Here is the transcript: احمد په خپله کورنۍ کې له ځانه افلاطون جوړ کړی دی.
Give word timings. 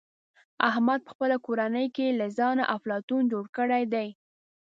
احمد 0.69 0.99
په 1.03 1.09
خپله 1.15 1.37
کورنۍ 1.45 1.87
کې 1.95 2.17
له 2.19 2.25
ځانه 2.37 2.63
افلاطون 2.75 3.21
جوړ 3.31 3.45
کړی 3.57 3.83
دی. 3.93 4.07